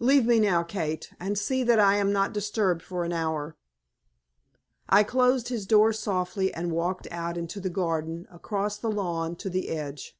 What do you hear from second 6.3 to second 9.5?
and walked out into the garden, across the lawn to